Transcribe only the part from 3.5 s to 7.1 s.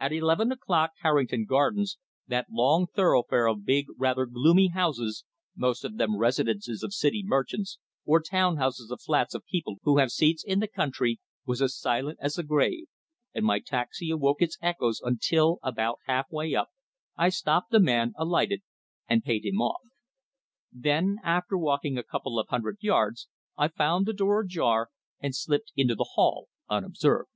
big rather gloomy houses, most of them residences of